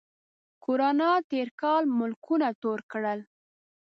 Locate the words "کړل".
2.91-3.19